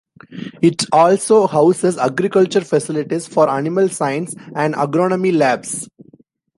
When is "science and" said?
3.87-4.73